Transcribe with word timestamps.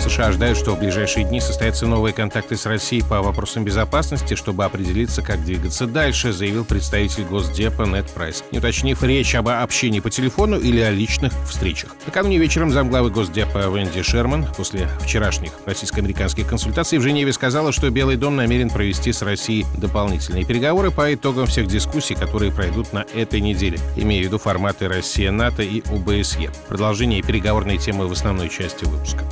США 0.00 0.26
ожидают, 0.26 0.58
что 0.58 0.72
в 0.74 0.78
ближайшие 0.78 1.24
дни 1.24 1.40
состоятся 1.40 1.86
новые 1.86 2.12
контакты 2.12 2.56
с 2.56 2.66
Россией 2.66 3.02
по 3.02 3.22
вопросам 3.22 3.64
безопасности, 3.64 4.34
чтобы 4.34 4.64
определиться, 4.64 5.22
как 5.22 5.44
двигаться 5.44 5.86
дальше, 5.86 6.32
заявил 6.32 6.64
представитель 6.64 7.24
Госдепа 7.24 7.82
Нед 7.82 8.06
Прайс, 8.10 8.44
не 8.50 8.58
уточнив 8.58 9.02
речь 9.02 9.34
об 9.34 9.48
общении 9.48 10.00
по 10.00 10.10
телефону 10.10 10.58
или 10.58 10.80
о 10.80 10.90
личных 10.90 11.32
встречах. 11.48 11.96
Накануне 12.06 12.38
вечером 12.38 12.70
замглавы 12.70 13.10
Госдепа 13.10 13.58
Венди 13.68 14.02
Шерман 14.02 14.46
после 14.56 14.88
вчерашних 15.00 15.52
российско-американских 15.66 16.46
консультаций 16.46 16.98
в 16.98 17.02
Женеве 17.02 17.32
сказала, 17.32 17.72
что 17.72 17.90
Белый 17.90 18.16
дом 18.16 18.36
намерен 18.36 18.70
провести 18.70 19.12
с 19.12 19.22
Россией 19.22 19.66
дополнительные 19.76 20.44
переговоры 20.44 20.90
по 20.90 21.12
итогам 21.12 21.46
всех 21.46 21.66
дискуссий, 21.66 22.14
которые 22.14 22.52
пройдут 22.52 22.92
на 22.92 23.04
этой 23.14 23.40
неделе, 23.40 23.78
имея 23.96 24.22
в 24.22 24.26
виду 24.26 24.38
форматы 24.38 24.88
Россия, 24.88 25.30
НАТО 25.30 25.62
и 25.62 25.82
ОБСЕ. 25.90 26.50
Продолжение 26.68 27.22
переговорной 27.22 27.78
темы 27.78 28.06
в 28.06 28.12
основной 28.12 28.48
части 28.48 28.84
выпуска. 28.84 29.24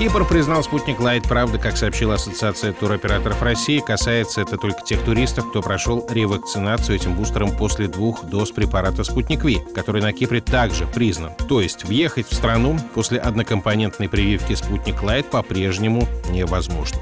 Кипр 0.00 0.24
признал 0.24 0.62
спутник 0.62 0.98
Лайт. 0.98 1.24
Правда, 1.24 1.58
как 1.58 1.76
сообщила 1.76 2.14
Ассоциация 2.14 2.72
туроператоров 2.72 3.42
России, 3.42 3.80
касается 3.80 4.40
это 4.40 4.56
только 4.56 4.80
тех 4.82 5.02
туристов, 5.02 5.50
кто 5.50 5.60
прошел 5.60 6.06
ревакцинацию 6.08 6.96
этим 6.96 7.14
бустером 7.14 7.54
после 7.54 7.86
двух 7.86 8.24
доз 8.24 8.50
препарата 8.50 9.04
«Спутник 9.04 9.44
V», 9.44 9.60
который 9.74 10.00
на 10.00 10.14
Кипре 10.14 10.40
также 10.40 10.86
признан. 10.86 11.32
То 11.50 11.60
есть 11.60 11.84
въехать 11.84 12.26
в 12.28 12.34
страну 12.34 12.78
после 12.94 13.18
однокомпонентной 13.18 14.08
прививки 14.08 14.54
«Спутник 14.54 15.02
Лайт» 15.02 15.26
по-прежнему 15.26 16.08
невозможно. 16.30 17.00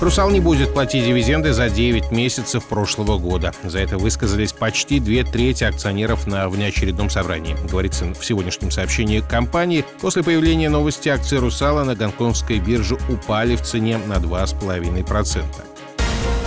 Русал 0.00 0.30
не 0.30 0.40
будет 0.40 0.74
платить 0.74 1.04
дивиденды 1.06 1.52
за 1.52 1.70
9 1.70 2.10
месяцев 2.10 2.66
прошлого 2.66 3.16
года. 3.18 3.52
За 3.62 3.78
это 3.78 3.96
высказались 3.96 4.52
почти 4.52 5.00
две 5.00 5.24
трети 5.24 5.64
акционеров 5.64 6.26
на 6.26 6.48
внеочередном 6.48 7.08
собрании, 7.08 7.56
говорится 7.70 8.04
в 8.06 8.24
сегодняшнем 8.24 8.70
сообщении 8.70 9.20
компании. 9.20 9.84
После 10.00 10.22
появления 10.22 10.68
новости 10.68 11.08
акции 11.08 11.36
«Русала» 11.36 11.84
на 11.84 11.94
гонконгской 11.94 12.58
бирже 12.58 12.98
упали 13.08 13.56
в 13.56 13.62
цене 13.62 13.98
на 13.98 14.14
2,5%. 14.14 15.44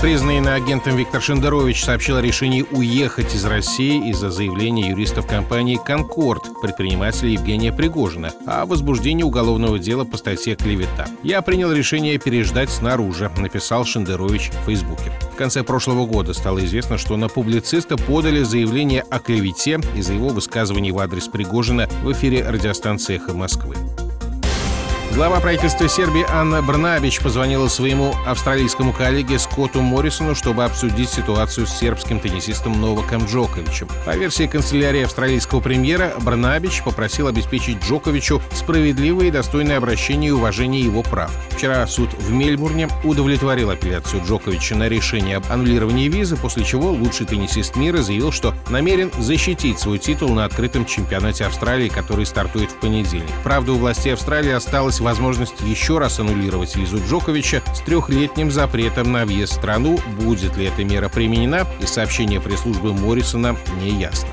Признанный 0.01 0.37
иноагентом 0.37 0.95
Виктор 0.95 1.23
Шендерович 1.23 1.83
сообщил 1.83 2.17
о 2.17 2.21
решении 2.21 2.63
уехать 2.69 3.33
из 3.33 3.43
России 3.45 4.11
из-за 4.11 4.29
заявления 4.29 4.89
юристов 4.89 5.25
компании 5.25 5.79
«Конкорд» 5.83 6.43
предпринимателя 6.61 7.31
Евгения 7.31 7.73
Пригожина 7.73 8.31
о 8.45 8.67
возбуждении 8.67 9.23
уголовного 9.23 9.79
дела 9.79 10.05
по 10.05 10.17
статье 10.17 10.55
«Клевета». 10.55 11.07
«Я 11.23 11.41
принял 11.41 11.71
решение 11.71 12.19
переждать 12.19 12.69
снаружи», 12.69 13.31
написал 13.37 13.85
Шендерович 13.85 14.51
в 14.51 14.65
Фейсбуке. 14.67 15.11
В 15.33 15.35
конце 15.35 15.63
прошлого 15.63 16.05
года 16.05 16.33
стало 16.33 16.63
известно, 16.63 16.99
что 16.99 17.17
на 17.17 17.27
публициста 17.27 17.97
подали 17.97 18.43
заявление 18.43 19.01
о 19.09 19.17
клевете 19.17 19.79
из-за 19.95 20.13
его 20.13 20.29
высказываний 20.29 20.91
в 20.91 20.99
адрес 20.99 21.27
Пригожина 21.27 21.89
в 22.03 22.11
эфире 22.11 22.47
радиостанции 22.47 23.15
«Эхо 23.15 23.33
Москвы». 23.33 23.75
Глава 25.17 25.39
правительства 25.39 25.89
Сербии 25.89 26.23
Анна 26.29 26.61
Брнабич 26.61 27.19
позвонила 27.21 27.67
своему 27.69 28.13
австралийскому 28.27 28.93
коллеге 28.93 29.39
Скотту 29.57 29.81
Моррисону, 29.81 30.35
чтобы 30.35 30.65
обсудить 30.65 31.09
ситуацию 31.09 31.65
с 31.65 31.71
сербским 31.71 32.19
теннисистом 32.19 32.79
Новаком 32.79 33.25
Джоковичем. 33.25 33.87
По 34.05 34.15
версии 34.15 34.45
канцелярии 34.45 35.01
австралийского 35.01 35.61
премьера, 35.61 36.13
Брнабич 36.21 36.83
попросил 36.83 37.25
обеспечить 37.25 37.83
Джоковичу 37.83 38.39
справедливое 38.53 39.29
и 39.29 39.31
достойное 39.31 39.77
обращение 39.77 40.29
и 40.29 40.31
уважение 40.31 40.83
его 40.83 41.01
прав. 41.01 41.31
Вчера 41.49 41.87
суд 41.87 42.13
в 42.19 42.31
Мельбурне 42.31 42.87
удовлетворил 43.03 43.71
апелляцию 43.71 44.21
Джоковича 44.27 44.75
на 44.75 44.87
решение 44.89 45.37
об 45.37 45.51
аннулировании 45.51 46.07
визы, 46.07 46.37
после 46.37 46.63
чего 46.63 46.91
лучший 46.91 47.25
теннисист 47.25 47.77
мира 47.77 48.03
заявил, 48.03 48.31
что 48.31 48.53
намерен 48.69 49.09
защитить 49.17 49.79
свой 49.79 49.97
титул 49.97 50.29
на 50.35 50.45
открытом 50.45 50.85
чемпионате 50.85 51.45
Австралии, 51.45 51.89
который 51.89 52.27
стартует 52.27 52.69
в 52.69 52.75
понедельник. 52.75 53.25
Правда, 53.43 53.71
у 53.71 53.77
властей 53.77 54.13
Австралии 54.13 54.51
осталось 54.51 54.99
возможность 54.99 55.55
еще 55.65 55.97
раз 55.97 56.19
аннулировать 56.19 56.75
визу 56.75 56.99
Джоковича 56.99 57.63
с 57.73 57.79
трехлетним 57.81 58.51
запретом 58.51 59.11
на 59.11 59.25
въезд 59.25 59.46
страну. 59.47 59.99
Будет 60.19 60.57
ли 60.57 60.65
эта 60.65 60.83
мера 60.83 61.09
применена, 61.09 61.67
из 61.79 61.89
сообщения 61.89 62.39
пресс-службы 62.39 62.93
Моррисона 62.93 63.57
не 63.81 63.89
ясно. 63.91 64.29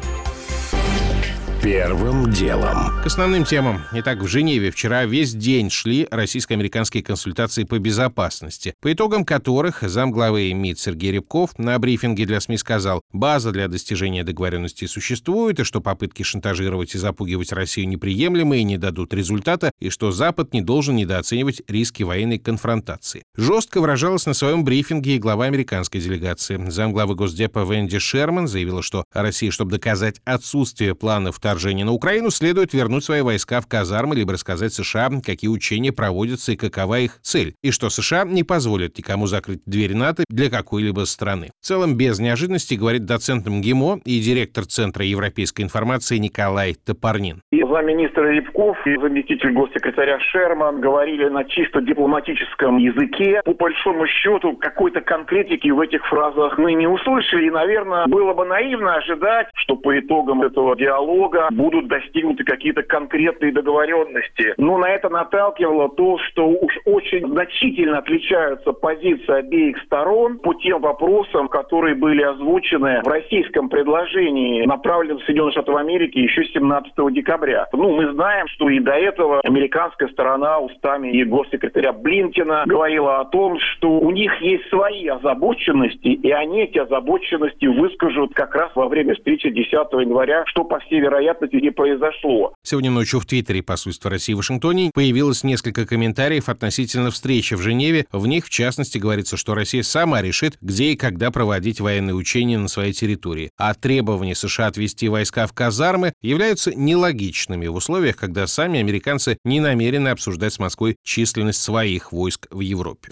Первым 1.65 2.31
делом. 2.31 3.01
К 3.03 3.07
основным 3.07 3.47
темам. 3.47 3.81
Итак, 3.93 4.19
в 4.19 4.27
Женеве 4.27 4.71
вчера 4.71 5.07
весь 5.07 5.33
день 5.33 5.71
шли 5.71 6.07
российско-американские 6.11 7.03
консультации 7.03 7.65
по 7.65 7.79
безопасности, 7.79 8.75
по 8.83 8.93
итогам 8.93 9.25
которых 9.25 9.81
замглавы 9.81 10.53
МИД 10.53 10.79
Сергей 10.79 11.13
Рябков 11.13 11.59
на 11.59 11.79
брифинге 11.79 12.27
для 12.27 12.41
СМИ 12.41 12.59
сказал, 12.59 13.01
база 13.15 13.51
для 13.51 13.69
достижения 13.69 14.25
договоренности 14.25 14.85
существует, 14.85 15.59
и 15.59 15.65
что 15.65 15.81
попытки 15.81 16.23
шантажировать 16.23 16.95
и 16.95 16.99
запугивать 16.99 17.51
Россию 17.51 17.89
неприемлемы 17.89 18.59
и 18.59 18.65
не 18.65 18.77
дадут 18.77 19.15
результата, 19.15 19.73
и 19.81 19.89
что 19.89 20.13
Запад 20.13 20.53
не 20.53 20.61
должен 20.61 20.97
недооценивать 20.97 21.63
риски 21.67 22.03
военной 22.03 22.39
конфронтации. 22.39 23.23
Жестко 23.39 23.81
выражалась 23.81 24.27
на 24.27 24.35
своем 24.35 24.65
брифинге 24.65 25.17
и 25.17 25.19
глава 25.19 25.47
американской 25.47 26.03
делегации. 26.03 26.63
Замглавы 26.69 27.15
Госдепа 27.15 27.61
Венди 27.61 27.99
Шерман 27.99 28.49
заявила, 28.49 28.83
что 28.83 29.05
Россия, 29.15 29.51
чтобы 29.51 29.71
доказать 29.71 30.21
отсутствие 30.27 30.95
планов 30.95 31.41
вторжения 31.55 31.85
на 31.85 31.93
Украину, 31.93 32.31
следует 32.31 32.75
вернуть 32.75 33.05
свои 33.05 33.23
войска 33.23 33.61
в 33.61 33.69
казармы, 33.69 34.17
либо 34.17 34.33
рассказать 34.33 34.73
США, 34.73 35.09
какие 35.25 35.49
учения 35.49 35.93
проводятся 35.93 36.51
и 36.51 36.57
какова 36.57 36.99
их 36.99 37.21
цель, 37.23 37.55
и 37.63 37.71
что 37.71 37.91
США 37.91 38.25
не 38.25 38.43
позволят 38.43 38.99
никому 38.99 39.27
закрыть 39.27 39.61
дверь 39.65 39.95
НАТО 39.95 40.25
для 40.29 40.51
какой-либо 40.51 41.05
страны. 41.05 41.51
В 41.61 41.65
целом, 41.65 41.97
без 41.97 42.19
неожиданности, 42.19 42.75
говорит 42.75 43.05
доцент 43.05 43.47
МГИМО 43.47 44.01
и 44.05 44.19
директор 44.19 44.65
Центра 44.65 45.05
европейской 45.05 45.63
информации 45.63 46.19
Николай 46.19 46.75
Топорнин. 46.75 47.41
И 47.53 47.63
замминистра 47.75 48.31
Рябков, 48.31 48.77
и 48.87 48.97
заместитель 48.97 49.53
госсекретаря 49.53 50.19
Шерман 50.21 50.81
говорили 50.81 51.29
на 51.29 51.45
чисто 51.45 51.81
дипломатическом 51.81 52.79
языке. 52.79 53.43
По 53.45 53.53
большому 53.53 54.07
счету, 54.07 54.57
какой-то 54.57 55.01
конкретики 55.01 55.69
в 55.69 55.81
этих 55.81 56.07
фразах 56.07 56.57
мы 56.57 56.75
не 56.75 56.87
услышали. 56.87 57.47
И, 57.47 57.51
наверное, 57.51 58.07
было 58.07 58.33
бы 58.33 58.45
наивно 58.45 58.95
ожидать, 58.95 59.49
что 59.55 59.77
по 59.77 59.99
итогам 59.99 60.43
этого 60.43 60.77
диалога 60.77 61.44
будут 61.51 61.89
достигнуты 61.89 62.45
какие-то 62.45 62.83
конкретные 62.83 63.53
договоренности. 63.53 64.55
Но 64.57 64.79
на 64.79 64.91
это 64.91 65.09
наталкивало 65.09 65.89
то, 65.91 66.19
что 66.19 66.49
уж 66.49 66.79
очень 66.85 67.27
значительно 67.27 67.99
отличаются 67.99 68.73
позиции 68.73 69.33
обеих 69.33 69.79
сторон 69.85 70.39
по 70.39 70.55
тем 70.55 70.81
вопросам, 70.81 71.49
которые 71.49 71.95
были 71.95 72.23
озвучены 72.23 73.01
в 73.03 73.09
российском 73.09 73.69
предложении, 73.69 74.67
направленном 74.67 75.19
в 75.19 75.25
Соединенные 75.25 75.53
Штаты 75.53 75.73
Америки 75.73 76.19
еще 76.19 76.45
17 76.45 76.93
декабря. 77.13 77.67
Ну, 77.73 77.95
мы 77.97 78.13
знаем, 78.13 78.47
что 78.49 78.69
и 78.69 78.81
до 78.81 78.93
этого 78.93 79.41
американская 79.41 80.09
сторона 80.09 80.59
устами 80.59 81.09
и 81.09 81.25
госсекретаря 81.25 81.93
Блинкина 81.93 82.65
говорила 82.67 83.21
о 83.21 83.25
том, 83.25 83.59
что 83.59 83.99
у 83.99 84.11
них 84.11 84.33
есть 84.41 84.69
свои 84.69 85.07
озабоченности, 85.09 86.09
и 86.09 86.31
они 86.31 86.63
эти 86.63 86.79
озабоченности 86.79 87.67
выскажут 87.67 88.35
как 88.35 88.55
раз 88.55 88.71
во 88.75 88.89
время 88.89 89.15
встречи 89.15 89.51
10 89.51 89.73
января, 89.73 90.45
что, 90.47 90.65
по 90.65 90.79
всей 90.81 91.01
вероятности, 91.01 91.34
вероятности 91.41 91.57
не 91.57 91.71
произошло. 91.71 92.55
Сегодня 92.63 92.91
ночью 92.91 93.21
в 93.21 93.27
Твиттере 93.27 93.63
посольства 93.63 94.11
России 94.11 94.35
в 94.35 94.39
Вашингтоне 94.39 94.91
появилось 94.95 95.45
несколько 95.45 95.87
комментариев 95.87 96.49
относительно 96.49 97.11
встречи 97.11 97.55
в 97.55 97.61
Женеве. 97.61 98.07
В 98.13 98.27
них, 98.27 98.47
в 98.47 98.51
частности, 98.51 98.99
говорится, 98.99 99.37
что 99.37 99.55
Россия 99.55 99.83
сама 99.83 100.23
решит, 100.23 100.59
где 100.61 100.93
и 100.93 100.97
когда 100.97 101.31
проводить 101.31 101.81
военные 101.81 102.15
учения 102.15 102.59
на 102.59 102.69
своей 102.69 102.93
территории. 102.93 103.51
А 103.59 103.75
требования 103.75 104.35
США 104.35 104.67
отвести 104.67 105.09
войска 105.09 105.47
в 105.47 105.53
казармы 105.53 106.13
являются 106.23 106.75
нелогичными 106.75 107.67
в 107.67 107.75
условиях, 107.75 108.17
когда 108.17 108.47
сами 108.47 108.81
американцы 108.81 109.39
не 109.45 109.61
намерены 109.61 110.09
обсуждать 110.09 110.53
с 110.53 110.59
Москвой 110.59 110.97
численность 111.03 111.63
своих 111.63 112.13
войск 112.13 112.47
в 112.51 112.61
Европе. 112.61 113.09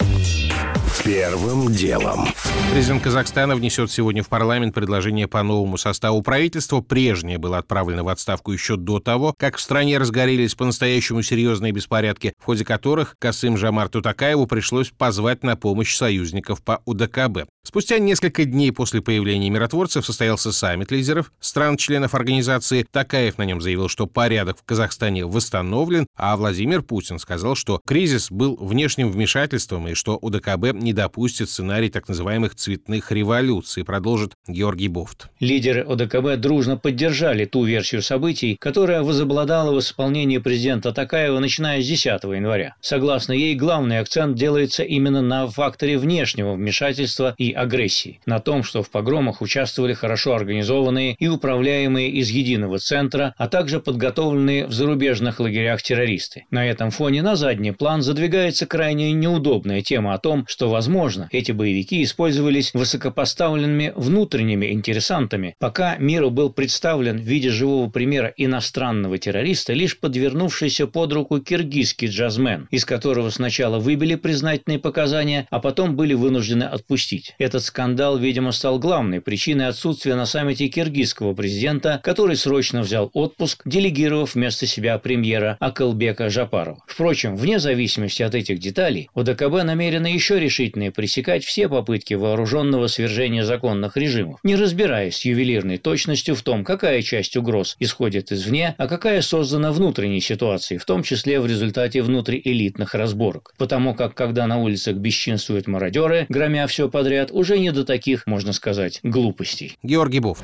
Первым 1.03 1.71
делом. 1.71 2.27
Президент 2.71 3.03
Казахстана 3.03 3.55
внесет 3.55 3.91
сегодня 3.91 4.23
в 4.23 4.29
парламент 4.29 4.73
предложение 4.73 5.27
по 5.27 5.43
новому 5.43 5.77
составу 5.77 6.21
правительства. 6.21 6.81
Прежнее 6.81 7.37
было 7.37 7.57
отправлено 7.57 8.03
в 8.03 8.09
отставку 8.09 8.51
еще 8.51 8.77
до 8.77 8.99
того, 8.99 9.33
как 9.37 9.57
в 9.57 9.61
стране 9.61 9.97
разгорелись 9.97 10.55
по-настоящему 10.55 11.21
серьезные 11.21 11.71
беспорядки, 11.71 12.33
в 12.39 12.45
ходе 12.45 12.63
которых 12.63 13.15
Касым 13.19 13.57
Жамар 13.57 13.89
Тутакаеву 13.89 14.47
пришлось 14.47 14.89
позвать 14.89 15.43
на 15.43 15.55
помощь 15.55 15.95
союзников 15.95 16.63
по 16.63 16.81
УДКБ. 16.85 17.47
Спустя 17.65 17.97
несколько 17.97 18.43
дней 18.43 18.73
после 18.73 19.01
появления 19.01 19.49
миротворцев 19.49 20.05
состоялся 20.05 20.51
саммит 20.51 20.91
лидеров 20.91 21.31
стран-членов 21.39 22.13
организации. 22.13 22.85
Такаев 22.91 23.37
на 23.37 23.43
нем 23.43 23.61
заявил, 23.61 23.87
что 23.87 24.05
порядок 24.05 24.57
в 24.57 24.65
Казахстане 24.65 25.25
восстановлен, 25.25 26.05
а 26.17 26.35
Владимир 26.35 26.81
Путин 26.81 27.19
сказал, 27.19 27.55
что 27.55 27.79
кризис 27.87 28.29
был 28.29 28.57
внешним 28.57 29.09
вмешательством 29.09 29.87
и 29.87 29.93
что 29.93 30.17
УДКБ 30.17 30.73
не 30.73 30.91
допустит 30.91 31.49
сценарий 31.49 31.89
так 31.89 32.09
называемых 32.09 32.53
цветных 32.53 33.13
революций, 33.13 33.85
продолжит 33.85 34.33
Георгий 34.45 34.89
Бофт. 34.89 35.29
Лидеры 35.39 35.83
ОДКБ 35.83 36.41
дружно 36.41 36.75
поддержали 36.75 37.45
ту 37.45 37.63
версию 37.63 38.01
событий, 38.01 38.57
которая 38.59 39.03
возобладала 39.03 39.73
в 39.73 39.79
исполнении 39.79 40.37
президента 40.37 40.91
Такаева, 40.91 41.39
начиная 41.39 41.81
с 41.81 41.87
10 41.87 42.05
января. 42.25 42.75
Согласно 42.81 43.31
ей, 43.31 43.55
главный 43.55 43.99
акцент 43.99 44.35
делается 44.35 44.83
именно 44.83 45.21
на 45.21 45.47
факторе 45.47 45.97
внешнего 45.97 46.55
вмешательства 46.55 47.33
и 47.37 47.52
агрессии, 47.53 48.19
на 48.25 48.39
том, 48.39 48.63
что 48.63 48.83
в 48.83 48.89
погромах 48.89 49.41
участвовали 49.41 49.93
хорошо 49.93 50.35
организованные 50.35 51.15
и 51.19 51.27
управляемые 51.27 52.09
из 52.09 52.29
единого 52.29 52.79
центра, 52.79 53.33
а 53.37 53.47
также 53.47 53.79
подготовленные 53.79 54.67
в 54.67 54.73
зарубежных 54.73 55.39
лагерях 55.39 55.81
террористы. 55.81 56.45
На 56.51 56.65
этом 56.65 56.91
фоне 56.91 57.21
на 57.21 57.35
задний 57.35 57.71
план 57.71 58.01
задвигается 58.01 58.65
крайне 58.65 59.11
неудобная 59.11 59.81
тема 59.81 60.13
о 60.13 60.19
том, 60.19 60.45
что, 60.47 60.69
возможно, 60.69 61.29
эти 61.31 61.51
боевики 61.51 62.03
использовались 62.03 62.73
высокопоставленными 62.73 63.93
внутренними 63.95 64.71
интересантами, 64.71 65.55
пока 65.59 65.97
миру 65.97 66.29
был 66.29 66.51
представлен 66.51 67.17
в 67.17 67.23
виде 67.23 67.49
живого 67.49 67.89
примера 67.89 68.33
иностранного 68.37 69.17
террориста 69.17 69.73
лишь 69.73 69.99
подвернувшийся 69.99 70.87
под 70.87 71.13
руку 71.13 71.39
киргизский 71.39 72.07
джазмен, 72.07 72.67
из 72.71 72.85
которого 72.85 73.29
сначала 73.29 73.79
выбили 73.79 74.15
признательные 74.15 74.79
показания, 74.79 75.47
а 75.49 75.59
потом 75.59 75.95
были 75.95 76.13
вынуждены 76.13 76.63
отпустить. 76.63 77.35
Этот 77.43 77.61
скандал, 77.61 78.17
видимо, 78.17 78.53
стал 78.53 78.79
главной 78.79 79.19
причиной 79.19 79.67
отсутствия 79.67 80.15
на 80.15 80.25
саммите 80.25 80.69
киргизского 80.69 81.33
президента, 81.33 81.99
который 82.01 82.37
срочно 82.37 82.83
взял 82.83 83.11
отпуск, 83.11 83.63
делегировав 83.65 84.35
вместо 84.35 84.65
себя 84.65 84.97
премьера 84.97 85.57
Акылбека 85.59 86.29
Жапарова. 86.29 86.81
Впрочем, 86.87 87.35
вне 87.35 87.59
зависимости 87.59 88.23
от 88.23 88.33
этих 88.33 88.59
деталей, 88.59 89.09
ОДКБ 89.13 89.65
намерено 89.65 90.07
еще 90.07 90.39
решительнее 90.39 90.91
пресекать 90.91 91.43
все 91.43 91.67
попытки 91.67 92.13
вооруженного 92.13 92.87
свержения 92.87 93.43
законных 93.43 93.97
режимов, 93.97 94.39
не 94.43 94.55
разбираясь 94.55 95.17
с 95.17 95.25
ювелирной 95.25 95.79
точностью 95.79 96.35
в 96.35 96.43
том, 96.43 96.63
какая 96.63 97.01
часть 97.01 97.35
угроз 97.35 97.75
исходит 97.77 98.31
извне, 98.31 98.73
а 98.77 98.87
какая 98.87 99.21
создана 99.21 99.73
внутренней 99.73 100.21
ситуацией, 100.21 100.77
в 100.77 100.85
том 100.85 101.03
числе 101.03 101.41
в 101.41 101.45
результате 101.45 102.03
внутриэлитных 102.03 102.95
разборок. 102.95 103.53
Потому 103.57 103.95
как, 103.95 104.15
когда 104.15 104.47
на 104.47 104.59
улицах 104.59 104.95
бесчинствуют 104.95 105.67
мародеры, 105.67 106.25
громя 106.29 106.67
все 106.67 106.87
подряд, 106.87 107.31
уже 107.33 107.59
не 107.59 107.71
до 107.71 107.83
таких, 107.83 108.27
можно 108.27 108.53
сказать, 108.53 108.99
глупостей. 109.03 109.77
Георгий 109.83 110.19
Буфт. 110.19 110.43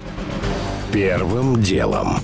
Первым 0.92 1.62
делом. 1.62 2.18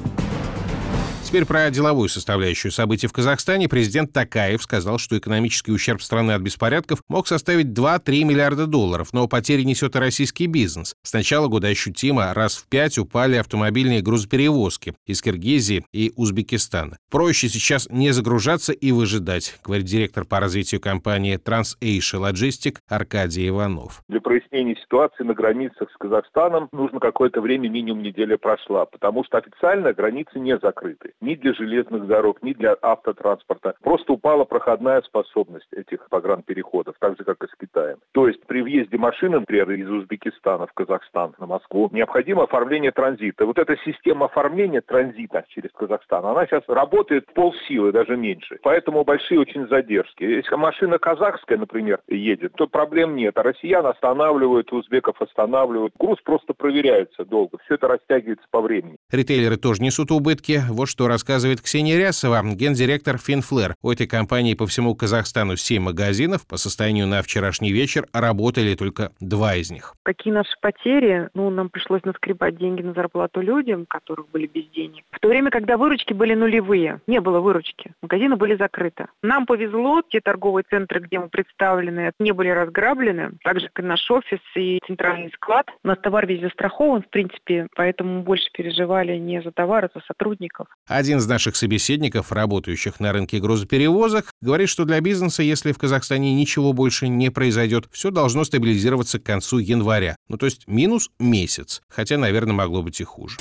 Теперь 1.35 1.47
про 1.47 1.69
деловую 1.69 2.07
составляющую 2.07 2.71
событий 2.71 3.07
в 3.07 3.11
Казахстане. 3.11 3.67
Президент 3.67 4.13
Такаев 4.13 4.63
сказал, 4.63 4.97
что 4.99 5.17
экономический 5.17 5.73
ущерб 5.73 6.01
страны 6.01 6.31
от 6.31 6.41
беспорядков 6.41 7.01
мог 7.09 7.27
составить 7.27 7.77
2-3 7.77 8.23
миллиарда 8.23 8.67
долларов, 8.67 9.09
но 9.11 9.27
потери 9.27 9.63
несет 9.63 9.97
и 9.97 9.99
российский 9.99 10.47
бизнес. 10.47 10.95
С 11.03 11.11
начала 11.11 11.49
года 11.49 11.67
ощутимо 11.67 12.33
раз 12.33 12.55
в 12.55 12.69
пять 12.69 12.97
упали 12.97 13.35
автомобильные 13.35 14.01
грузоперевозки 14.01 14.93
из 15.05 15.21
Киргизии 15.21 15.83
и 15.91 16.13
Узбекистана. 16.15 16.95
Проще 17.11 17.49
сейчас 17.49 17.89
не 17.89 18.11
загружаться 18.11 18.71
и 18.71 18.93
выжидать, 18.93 19.59
говорит 19.61 19.87
директор 19.87 20.23
по 20.23 20.39
развитию 20.39 20.79
компании 20.79 21.37
TransAsia 21.37 22.31
Logistic 22.31 22.77
Аркадий 22.87 23.49
Иванов. 23.49 24.03
Для 24.07 24.21
прояснения 24.21 24.77
ситуации 24.77 25.25
на 25.25 25.33
границах 25.33 25.91
с 25.91 25.97
Казахстаном 25.97 26.69
нужно 26.71 27.01
какое-то 27.01 27.41
время, 27.41 27.67
минимум 27.67 28.03
неделя 28.03 28.37
прошла, 28.37 28.85
потому 28.85 29.25
что 29.25 29.37
официально 29.37 29.91
границы 29.91 30.39
не 30.39 30.57
закрыты 30.59 31.11
ни 31.25 31.35
для 31.35 31.53
железных 31.53 32.07
дорог, 32.07 32.41
ни 32.43 32.53
для 32.53 32.77
автотранспорта. 32.81 33.73
Просто 33.81 34.13
упала 34.13 34.45
проходная 34.45 35.01
способность 35.01 35.67
этих 35.71 36.07
погранпереходов, 36.09 36.95
так 36.99 37.17
же, 37.17 37.23
как 37.23 37.43
и 37.43 37.47
с 37.47 37.55
Китаем. 37.59 37.97
То 38.13 38.27
есть 38.27 38.45
при 38.45 38.61
въезде 38.61 38.97
машины, 38.97 39.39
например, 39.39 39.71
из 39.71 39.89
Узбекистана 39.89 40.67
в 40.67 40.73
Казахстан, 40.73 41.33
на 41.39 41.47
Москву, 41.47 41.89
необходимо 41.91 42.43
оформление 42.43 42.91
транзита. 42.91 43.45
Вот 43.45 43.57
эта 43.57 43.75
система 43.83 44.25
оформления 44.27 44.81
транзита 44.81 45.43
через 45.49 45.71
Казахстан, 45.71 46.25
она 46.25 46.45
сейчас 46.45 46.63
работает 46.67 47.25
полсилы, 47.33 47.91
даже 47.91 48.15
меньше. 48.15 48.59
Поэтому 48.61 49.03
большие 49.03 49.39
очень 49.39 49.67
задержки. 49.67 50.23
Если 50.23 50.55
машина 50.55 50.99
казахская, 50.99 51.57
например, 51.57 51.99
едет, 52.07 52.53
то 52.55 52.67
проблем 52.67 53.15
нет. 53.15 53.37
А 53.37 53.43
россиян 53.43 53.85
останавливают, 53.85 54.71
узбеков 54.71 55.21
останавливают. 55.21 55.93
Груз 55.97 56.19
просто 56.21 56.53
проверяется 56.53 57.25
долго. 57.25 57.57
Все 57.65 57.75
это 57.75 57.87
растягивается 57.87 58.45
по 58.51 58.61
времени. 58.61 58.97
Ритейлеры 59.11 59.57
тоже 59.57 59.81
несут 59.81 60.11
убытки. 60.11 60.61
Вот 60.69 60.87
что 60.89 61.07
рассказывает 61.15 61.61
Ксения 61.61 61.97
Рясова, 61.97 62.41
гендиректор 62.43 63.17
Финфлэр. 63.17 63.75
У 63.81 63.89
этой 63.89 64.05
компании 64.05 64.53
по 64.53 64.67
всему 64.67 64.95
Казахстану 64.95 65.55
7 65.55 65.81
магазинов. 65.81 66.45
По 66.45 66.57
состоянию 66.57 67.07
на 67.07 67.21
вчерашний 67.21 67.71
вечер 67.71 68.05
работали 68.11 68.75
только 68.75 69.13
два 69.21 69.55
из 69.55 69.71
них. 69.71 69.93
Какие 70.03 70.33
наши 70.33 70.51
потери? 70.59 71.29
Ну, 71.33 71.49
нам 71.49 71.69
пришлось 71.69 72.03
наскребать 72.03 72.57
деньги 72.57 72.81
на 72.81 72.93
зарплату 72.93 73.39
людям, 73.39 73.85
которых 73.85 74.29
были 74.29 74.45
без 74.47 74.65
денег. 74.71 75.05
В 75.11 75.21
то 75.21 75.29
время, 75.29 75.51
когда 75.51 75.77
выручки 75.77 76.11
были 76.11 76.33
нулевые, 76.33 76.99
не 77.07 77.21
было 77.21 77.39
выручки. 77.39 77.93
Магазины 78.01 78.35
были 78.35 78.57
закрыты. 78.57 79.07
Нам 79.23 79.45
повезло, 79.45 80.01
те 80.01 80.19
торговые 80.19 80.65
центры, 80.69 80.99
где 80.99 81.17
мы 81.17 81.29
представлены, 81.29 82.11
не 82.19 82.33
были 82.33 82.49
разграблены. 82.49 83.31
Так 83.41 83.61
же, 83.61 83.69
как 83.71 83.85
и 83.85 83.87
наш 83.87 84.11
офис 84.11 84.39
и 84.55 84.81
центральный 84.85 85.31
склад. 85.31 85.67
У 85.81 85.87
нас 85.87 85.97
товар 85.99 86.27
везде 86.27 86.47
застрахован, 86.47 87.03
в 87.03 87.09
принципе, 87.09 87.67
поэтому 87.73 88.15
мы 88.15 88.21
больше 88.23 88.51
переживали 88.51 89.15
не 89.15 89.41
за 89.41 89.51
товар, 89.51 89.85
а 89.85 89.89
за 89.97 90.03
сотрудников. 90.05 90.67
Один 90.95 91.17
из 91.17 91.27
наших 91.27 91.57
собеседников, 91.57 92.31
работающих 92.31 93.01
на 93.01 93.11
рынке 93.11 93.39
грузоперевозок, 93.39 94.31
говорит, 94.39 94.69
что 94.69 94.85
для 94.85 95.01
бизнеса, 95.01 95.43
если 95.43 95.73
в 95.73 95.77
Казахстане 95.77 96.33
ничего 96.33 96.71
больше 96.71 97.09
не 97.09 97.29
произойдет, 97.29 97.89
все 97.91 98.11
должно 98.11 98.45
стабилизироваться 98.45 99.19
к 99.19 99.23
концу 99.23 99.57
января. 99.57 100.15
Ну, 100.29 100.37
то 100.37 100.45
есть 100.45 100.67
минус 100.67 101.09
месяц. 101.19 101.81
Хотя, 101.89 102.17
наверное, 102.17 102.53
могло 102.53 102.81
быть 102.81 103.01
и 103.01 103.03
хуже. 103.03 103.39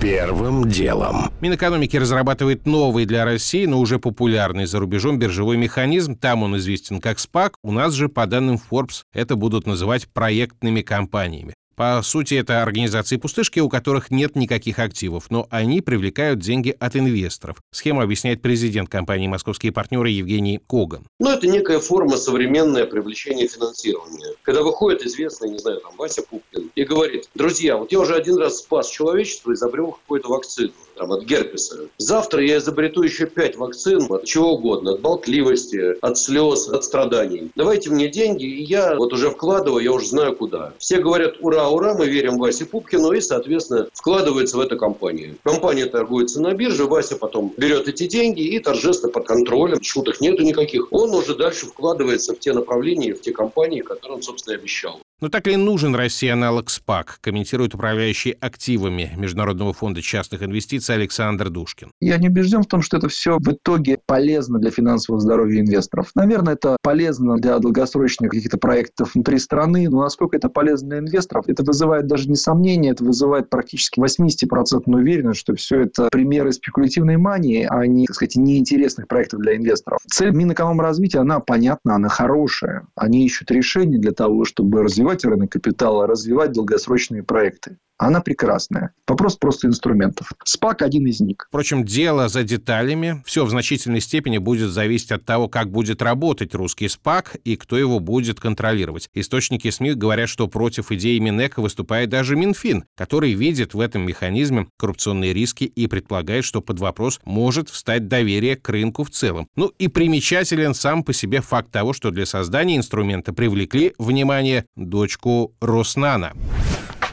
Первым 0.00 0.66
делом. 0.66 1.30
Минэкономики 1.42 1.98
разрабатывает 1.98 2.64
новый 2.64 3.04
для 3.04 3.26
России, 3.26 3.66
но 3.66 3.78
уже 3.78 3.98
популярный 3.98 4.64
за 4.64 4.80
рубежом 4.80 5.18
биржевой 5.18 5.58
механизм. 5.58 6.16
Там 6.16 6.42
он 6.42 6.56
известен 6.56 7.02
как 7.02 7.18
СПАК. 7.18 7.56
У 7.62 7.70
нас 7.70 7.92
же, 7.92 8.08
по 8.08 8.26
данным 8.26 8.58
Forbes, 8.70 9.02
это 9.12 9.36
будут 9.36 9.66
называть 9.66 10.08
проектными 10.08 10.80
компаниями. 10.80 11.52
По 11.76 12.00
сути, 12.02 12.34
это 12.34 12.62
организации-пустышки, 12.62 13.60
у 13.60 13.68
которых 13.68 14.10
нет 14.10 14.36
никаких 14.36 14.78
активов, 14.78 15.30
но 15.30 15.46
они 15.50 15.80
привлекают 15.80 16.40
деньги 16.40 16.74
от 16.78 16.96
инвесторов. 16.96 17.58
Схему 17.70 18.02
объясняет 18.02 18.42
президент 18.42 18.88
компании 18.88 19.28
«Московские 19.28 19.72
партнеры» 19.72 20.10
Евгений 20.10 20.60
Коган. 20.68 21.06
Ну, 21.18 21.30
это 21.30 21.46
некая 21.46 21.78
форма 21.78 22.16
современное 22.16 22.86
привлечения 22.86 23.48
финансирования. 23.48 24.34
Когда 24.42 24.62
выходит 24.62 25.02
известный, 25.02 25.50
не 25.50 25.58
знаю, 25.58 25.80
там, 25.80 25.92
Вася 25.96 26.22
Пупкин 26.22 26.69
и 26.80 26.84
говорит, 26.84 27.28
друзья, 27.34 27.76
вот 27.76 27.92
я 27.92 28.00
уже 28.00 28.14
один 28.14 28.38
раз 28.38 28.60
спас 28.60 28.88
человечество, 28.88 29.52
изобрел 29.52 29.92
какую-то 29.92 30.30
вакцину 30.30 30.72
там, 30.96 31.12
от 31.12 31.24
герпеса. 31.24 31.88
Завтра 31.98 32.42
я 32.42 32.56
изобрету 32.56 33.02
еще 33.02 33.26
пять 33.26 33.56
вакцин 33.56 34.06
от 34.08 34.24
чего 34.24 34.54
угодно, 34.54 34.92
от 34.92 35.00
болтливости, 35.00 35.96
от 36.00 36.16
слез, 36.16 36.68
от 36.68 36.82
страданий. 36.82 37.50
Давайте 37.54 37.90
мне 37.90 38.08
деньги, 38.08 38.44
и 38.44 38.62
я 38.62 38.96
вот 38.96 39.12
уже 39.12 39.28
вкладываю, 39.28 39.84
я 39.84 39.92
уже 39.92 40.06
знаю 40.06 40.34
куда. 40.34 40.72
Все 40.78 41.00
говорят, 41.00 41.34
ура, 41.40 41.68
ура, 41.68 41.92
мы 41.92 42.06
верим 42.06 42.38
Васе 42.38 42.64
Пупкину, 42.64 43.12
и, 43.12 43.20
соответственно, 43.20 43.88
вкладывается 43.92 44.56
в 44.56 44.60
эту 44.60 44.78
компанию. 44.78 45.36
Компания 45.42 45.84
торгуется 45.84 46.40
на 46.40 46.54
бирже, 46.54 46.86
Вася 46.86 47.16
потом 47.16 47.52
берет 47.58 47.88
эти 47.88 48.06
деньги 48.06 48.40
и 48.40 48.58
торжественно 48.58 49.12
под 49.12 49.26
контролем, 49.26 49.82
шуток 49.82 50.22
нету 50.22 50.44
никаких, 50.44 50.90
он 50.92 51.14
уже 51.14 51.34
дальше 51.34 51.66
вкладывается 51.66 52.34
в 52.34 52.38
те 52.38 52.54
направления, 52.54 53.12
в 53.12 53.20
те 53.20 53.32
компании, 53.32 53.82
которые 53.82 54.16
он, 54.16 54.22
собственно, 54.22 54.56
обещал. 54.56 54.98
Но 55.20 55.28
так 55.28 55.46
ли 55.46 55.56
нужен 55.56 55.94
России 55.94 56.30
аналог 56.30 56.70
СПАК, 56.70 57.18
комментирует 57.20 57.74
управляющий 57.74 58.30
активами 58.40 59.12
Международного 59.18 59.74
фонда 59.74 60.00
частных 60.00 60.42
инвестиций 60.42 60.94
Александр 60.94 61.50
Душкин. 61.50 61.90
Я 62.00 62.16
не 62.16 62.28
убежден 62.28 62.62
в 62.62 62.66
том, 62.66 62.80
что 62.80 62.96
это 62.96 63.08
все 63.08 63.36
в 63.38 63.52
итоге 63.52 63.98
полезно 64.06 64.58
для 64.58 64.70
финансового 64.70 65.20
здоровья 65.20 65.60
инвесторов. 65.60 66.10
Наверное, 66.14 66.54
это 66.54 66.78
полезно 66.82 67.36
для 67.36 67.58
долгосрочных 67.58 68.30
каких-то 68.30 68.56
проектов 68.56 69.14
внутри 69.14 69.38
страны, 69.38 69.90
но 69.90 70.00
насколько 70.00 70.38
это 70.38 70.48
полезно 70.48 70.88
для 70.88 70.98
инвесторов, 71.00 71.44
это 71.48 71.64
вызывает 71.64 72.06
даже 72.06 72.26
не 72.30 72.36
сомнение, 72.36 72.92
это 72.92 73.04
вызывает 73.04 73.50
практически 73.50 74.00
80% 74.00 74.84
уверенность, 74.86 75.40
что 75.40 75.54
все 75.54 75.80
это 75.82 76.08
примеры 76.10 76.52
спекулятивной 76.52 77.18
мании, 77.18 77.66
а 77.68 77.86
не, 77.86 78.06
так 78.06 78.16
сказать, 78.16 78.36
неинтересных 78.36 79.06
проектов 79.06 79.40
для 79.40 79.56
инвесторов. 79.56 80.00
Цель 80.10 80.30
Минэкономразвития, 80.30 81.20
она 81.20 81.40
понятна, 81.40 81.96
она 81.96 82.08
хорошая. 82.08 82.86
Они 82.94 83.26
ищут 83.26 83.50
решения 83.50 83.98
для 83.98 84.12
того, 84.12 84.46
чтобы 84.46 84.82
развивать 84.82 85.09
развивать 85.10 85.24
рынок 85.24 85.50
капитала, 85.50 86.06
развивать 86.06 86.52
долгосрочные 86.52 87.22
проекты 87.22 87.78
она 88.00 88.22
прекрасная. 88.22 88.94
Вопрос 89.06 89.36
просто 89.36 89.66
инструментов. 89.66 90.32
СПАК 90.44 90.82
один 90.82 91.06
из 91.06 91.20
них. 91.20 91.36
Впрочем, 91.48 91.84
дело 91.84 92.28
за 92.28 92.42
деталями. 92.44 93.22
Все 93.26 93.44
в 93.44 93.50
значительной 93.50 94.00
степени 94.00 94.38
будет 94.38 94.70
зависеть 94.70 95.12
от 95.12 95.26
того, 95.26 95.48
как 95.48 95.70
будет 95.70 96.00
работать 96.00 96.54
русский 96.54 96.88
СПАК 96.88 97.36
и 97.44 97.56
кто 97.56 97.76
его 97.76 98.00
будет 98.00 98.40
контролировать. 98.40 99.10
Источники 99.12 99.68
СМИ 99.68 99.92
говорят, 99.92 100.30
что 100.30 100.48
против 100.48 100.90
идеи 100.92 101.18
Минэка 101.18 101.60
выступает 101.60 102.08
даже 102.08 102.36
Минфин, 102.36 102.84
который 102.96 103.34
видит 103.34 103.74
в 103.74 103.80
этом 103.80 104.02
механизме 104.06 104.68
коррупционные 104.78 105.34
риски 105.34 105.64
и 105.64 105.86
предполагает, 105.86 106.46
что 106.46 106.62
под 106.62 106.78
вопрос 106.80 107.20
может 107.24 107.68
встать 107.68 108.08
доверие 108.08 108.56
к 108.56 108.66
рынку 108.70 109.04
в 109.04 109.10
целом. 109.10 109.46
Ну 109.56 109.72
и 109.78 109.88
примечателен 109.88 110.72
сам 110.72 111.04
по 111.04 111.12
себе 111.12 111.42
факт 111.42 111.70
того, 111.70 111.92
что 111.92 112.10
для 112.10 112.24
создания 112.24 112.78
инструмента 112.78 113.34
привлекли, 113.34 113.92
внимание, 113.98 114.64
дочку 115.00 115.54
Роснана. 115.62 116.34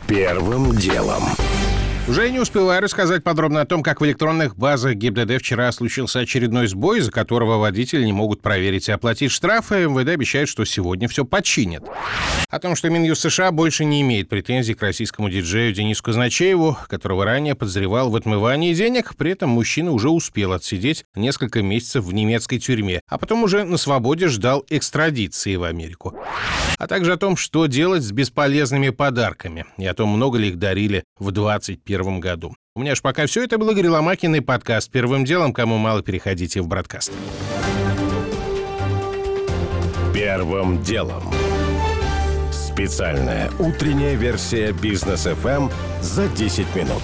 Первым 0.08 0.76
делом. 0.76 1.24
Уже 2.08 2.30
не 2.32 2.40
успеваю 2.40 2.82
рассказать 2.82 3.22
подробно 3.22 3.60
о 3.60 3.66
том, 3.66 3.84
как 3.84 4.00
в 4.00 4.06
электронных 4.06 4.56
базах 4.56 4.94
ГИБДД 4.94 5.40
вчера 5.40 5.70
случился 5.74 6.20
очередной 6.20 6.68
сбой, 6.68 7.00
из-за 7.00 7.12
которого 7.12 7.58
водители 7.58 8.06
не 8.06 8.14
могут 8.14 8.42
проверить 8.42 8.88
и 8.88 8.94
оплатить 8.94 9.30
штрафы. 9.30 9.88
МВД 9.88 10.08
обещает, 10.12 10.48
что 10.48 10.64
сегодня 10.64 11.10
все 11.10 11.26
починят. 11.26 11.84
О 12.50 12.60
том, 12.60 12.78
что 12.78 12.90
Минюст 12.90 13.24
США 13.24 13.52
больше 13.52 13.84
не 13.84 14.02
имеет 14.04 14.30
претензий 14.30 14.74
к 14.74 14.82
российскому 14.82 15.30
диджею 15.30 15.74
Денису 15.74 16.02
Казначееву, 16.02 16.78
которого 16.88 17.26
ранее 17.26 17.56
подозревал 17.56 18.10
в 18.10 18.16
отмывании 18.16 18.74
денег, 18.74 19.18
при 19.18 19.32
этом 19.32 19.50
мужчина 19.50 19.92
уже 19.92 20.10
успел 20.10 20.54
отсидеть 20.54 21.04
несколько 21.14 21.62
месяцев 21.62 22.06
в 22.06 22.14
немецкой 22.14 22.60
тюрьме, 22.60 23.02
а 23.10 23.18
потом 23.18 23.44
уже 23.44 23.66
на 23.66 23.76
свободе 23.76 24.30
ждал 24.30 24.66
экстрадиции 24.70 25.58
в 25.58 25.64
Америку. 25.64 26.16
А 26.78 26.88
также 26.88 27.12
о 27.12 27.18
том, 27.18 27.36
что 27.36 27.66
делать 27.66 28.04
с 28.04 28.12
бесполезными 28.14 28.92
подарками, 28.92 29.66
и 29.78 29.86
о 29.86 29.94
том, 29.94 30.10
много 30.10 30.38
ли 30.38 30.50
их 30.50 30.58
дарили 30.58 31.04
в 31.20 31.32
21 31.32 31.97
2021 31.98 32.20
году. 32.20 32.56
У 32.76 32.82
меня 32.82 32.96
ж 32.96 33.02
пока 33.02 33.26
все. 33.26 33.44
Это 33.44 33.58
был 33.58 33.70
Игорь 33.72 33.88
Ломакин 33.88 34.36
и 34.36 34.40
подкаст 34.40 34.92
«Первым 34.92 35.26
делом». 35.26 35.54
Кому 35.54 35.78
мало, 35.78 36.02
переходите 36.02 36.62
в 36.62 36.68
бродкаст. 36.68 37.12
Первым 40.14 40.82
делом. 40.84 41.24
Специальная 42.52 43.50
утренняя 43.60 44.16
версия 44.16 44.72
«Бизнес 44.72 45.26
FM 45.26 45.72
за 46.02 46.28
10 46.28 46.76
минут». 46.76 47.02